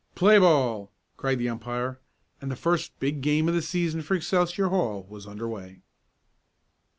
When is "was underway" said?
5.07-5.83